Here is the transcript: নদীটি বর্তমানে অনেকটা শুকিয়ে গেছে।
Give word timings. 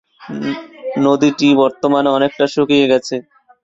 নদীটি 1.05 1.47
বর্তমানে 1.61 2.09
অনেকটা 2.17 2.45
শুকিয়ে 2.53 2.85
গেছে। 2.91 3.15